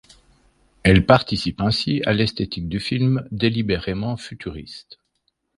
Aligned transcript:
Elle 0.81 1.05
participe 1.05 1.61
ainsi 1.61 2.01
à 2.07 2.13
l'esthétique 2.13 2.67
du 2.67 2.79
film 2.79 3.23
délibérément 3.29 4.17
futuriste. 4.17 4.97